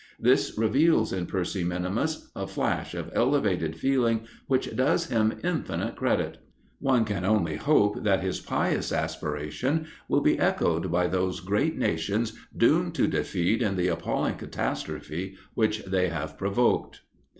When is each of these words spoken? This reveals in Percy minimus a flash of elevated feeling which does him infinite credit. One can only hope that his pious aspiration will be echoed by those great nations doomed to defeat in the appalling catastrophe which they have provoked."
This 0.19 0.57
reveals 0.57 1.13
in 1.13 1.27
Percy 1.27 1.63
minimus 1.63 2.31
a 2.35 2.47
flash 2.47 2.95
of 2.95 3.11
elevated 3.13 3.75
feeling 3.77 4.21
which 4.47 4.75
does 4.75 5.11
him 5.11 5.37
infinite 5.43 5.95
credit. 5.95 6.39
One 6.79 7.05
can 7.05 7.23
only 7.23 7.57
hope 7.57 8.01
that 8.03 8.23
his 8.23 8.39
pious 8.39 8.91
aspiration 8.91 9.85
will 10.07 10.21
be 10.21 10.39
echoed 10.39 10.91
by 10.91 11.05
those 11.05 11.39
great 11.39 11.77
nations 11.77 12.33
doomed 12.57 12.95
to 12.95 13.05
defeat 13.05 13.61
in 13.61 13.75
the 13.75 13.89
appalling 13.89 14.37
catastrophe 14.37 15.35
which 15.53 15.85
they 15.85 16.09
have 16.09 16.35
provoked." 16.35 17.01